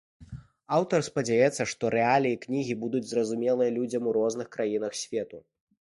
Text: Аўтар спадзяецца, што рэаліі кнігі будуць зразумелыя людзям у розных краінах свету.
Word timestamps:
Аўтар 0.77 1.03
спадзяецца, 1.09 1.67
што 1.73 1.91
рэаліі 1.97 2.39
кнігі 2.45 2.79
будуць 2.85 3.05
зразумелыя 3.11 3.77
людзям 3.79 4.03
у 4.09 4.19
розных 4.19 4.47
краінах 4.57 4.93
свету. 5.03 5.37